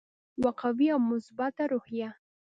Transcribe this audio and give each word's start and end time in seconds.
یوه 0.41 0.51
قوي 0.61 0.87
او 0.93 0.99
مثبته 1.11 1.63
روحیه. 1.71 2.09